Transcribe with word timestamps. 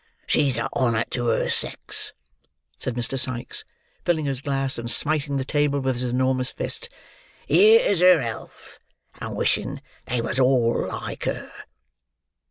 "She's 0.25 0.57
a 0.57 0.67
honour 0.75 1.05
to 1.11 1.27
her 1.27 1.47
sex," 1.47 2.13
said 2.75 2.95
Mr. 2.95 3.19
Sikes, 3.19 3.63
filling 4.03 4.25
his 4.25 4.41
glass, 4.41 4.79
and 4.79 4.89
smiting 4.89 5.37
the 5.37 5.45
table 5.45 5.79
with 5.79 5.97
his 6.01 6.05
enormous 6.05 6.51
fist. 6.51 6.89
"Here's 7.47 7.99
her 8.01 8.19
health, 8.19 8.79
and 9.19 9.35
wishing 9.35 9.79
they 10.07 10.19
was 10.19 10.39
all 10.39 10.87
like 10.87 11.25
her!" 11.25 11.51